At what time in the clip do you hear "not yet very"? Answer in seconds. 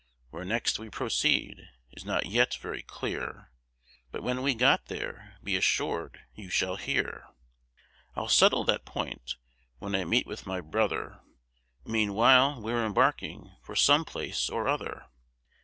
2.05-2.81